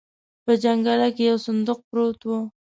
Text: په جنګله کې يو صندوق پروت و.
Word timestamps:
په 0.45 0.51
جنګله 0.63 1.07
کې 1.15 1.23
يو 1.29 1.37
صندوق 1.47 1.79
پروت 1.89 2.19
و. 2.25 2.29